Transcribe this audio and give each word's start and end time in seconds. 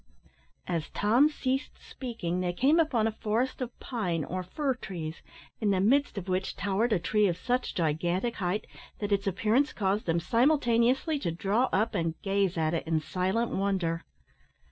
As 0.65 0.89
Tom 0.89 1.29
ceased 1.29 1.77
speaking 1.79 2.39
they 2.39 2.53
came 2.53 2.79
upon 2.79 3.05
a 3.05 3.11
forest 3.11 3.61
of 3.61 3.79
pine, 3.79 4.25
or 4.25 4.41
fir 4.41 4.73
trees, 4.73 5.21
in 5.59 5.69
the 5.69 5.79
midst 5.79 6.17
of 6.17 6.27
which 6.27 6.55
towered 6.55 6.91
a 6.91 6.97
tree 6.97 7.27
of 7.27 7.37
such 7.37 7.75
gigantic 7.75 8.37
height, 8.37 8.65
that 8.97 9.11
its 9.11 9.27
appearance 9.27 9.71
caused 9.73 10.07
them 10.07 10.19
simultaneously 10.19 11.19
to 11.19 11.29
draw 11.29 11.69
up, 11.71 11.93
and 11.93 12.19
gaze 12.23 12.57
at 12.57 12.73
it 12.73 12.87
in 12.87 12.99
silent 12.99 13.51
wonder. 13.51 14.03